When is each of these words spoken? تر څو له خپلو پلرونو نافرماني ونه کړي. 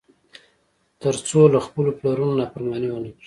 تر 1.01 1.15
څو 1.27 1.39
له 1.53 1.59
خپلو 1.65 1.89
پلرونو 1.99 2.39
نافرماني 2.39 2.87
ونه 2.91 2.99
کړي. 3.13 3.13